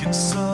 [0.00, 0.49] Stuck inside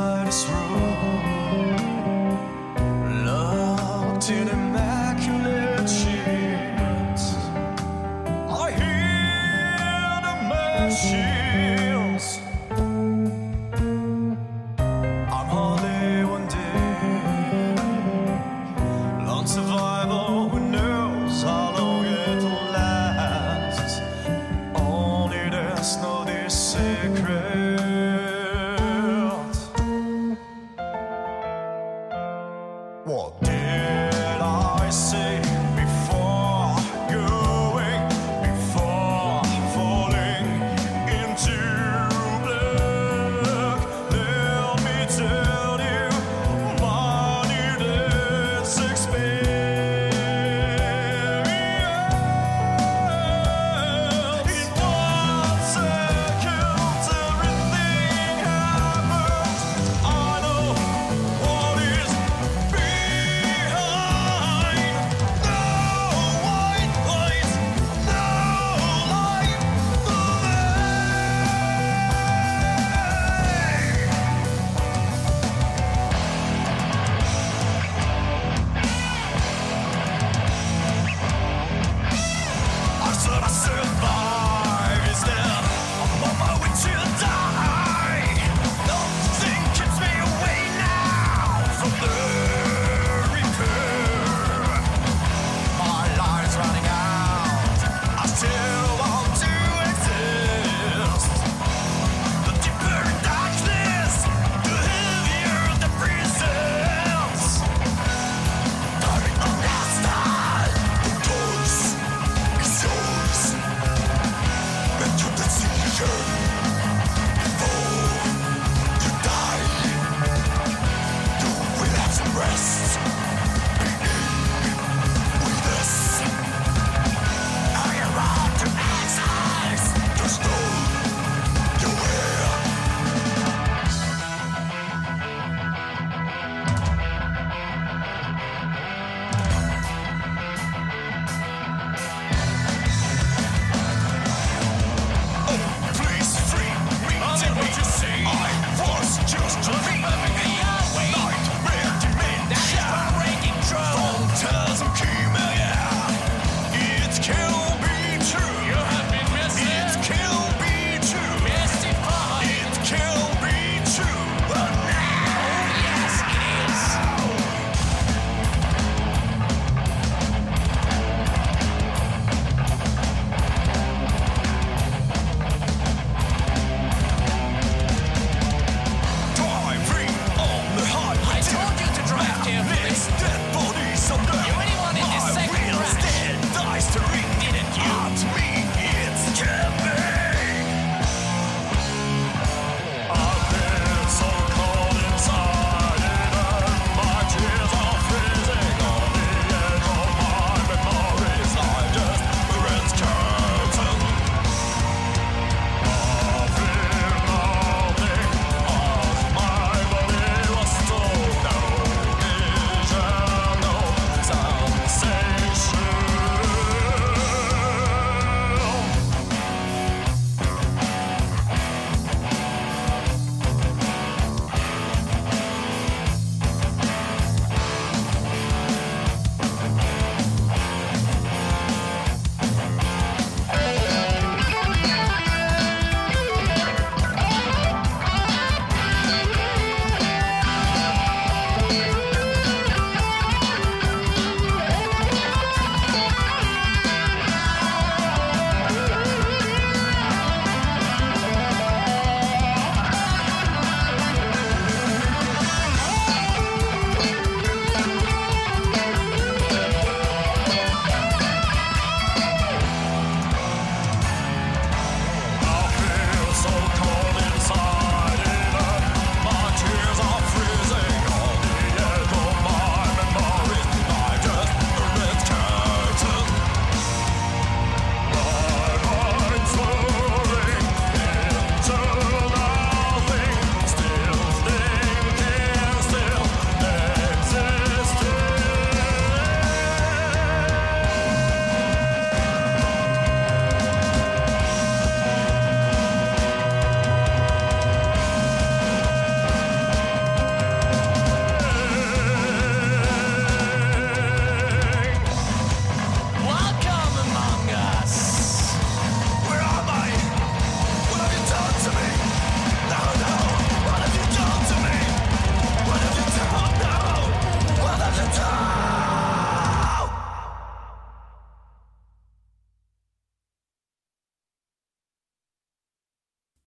[33.66, 35.45] did I say?